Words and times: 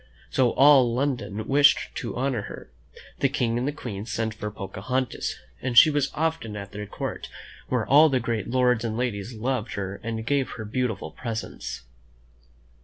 So 0.31 0.53
all 0.53 0.91
London 0.95 1.47
wished 1.47 1.93
to 1.97 2.15
honor 2.15 2.41
her. 2.41 2.71
The 3.19 3.29
King 3.29 3.59
and 3.59 3.67
the 3.67 3.71
Queen 3.71 4.07
sent 4.07 4.33
for 4.33 4.49
Pocahontas, 4.49 5.35
and 5.61 5.77
she 5.77 5.91
was 5.91 6.09
often 6.15 6.55
at 6.57 6.71
their 6.71 6.87
court, 6.87 7.29
where 7.69 7.85
all 7.85 8.09
the 8.09 8.19
great 8.19 8.49
lords 8.49 8.83
and 8.83 8.97
ladies 8.97 9.35
loved 9.35 9.73
her 9.73 10.01
and 10.03 10.25
gave 10.25 10.49
her 10.57 10.65
beautiful 10.65 11.11
presents. 11.11 11.83